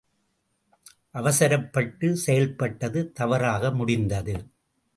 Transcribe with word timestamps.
அவசரப்பட்டுச் 1.15 2.15
செயல்பட்டது 2.15 3.11
தவறாக 3.11 3.71
முடிந்தது. 3.71 4.35